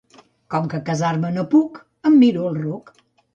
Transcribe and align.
Com 0.53 0.69
que 0.71 0.79
casar-me 0.87 1.31
no 1.35 1.43
puc, 1.51 1.77
em 2.11 2.17
miro 2.25 2.49
el 2.53 2.59
ruc. 2.63 2.91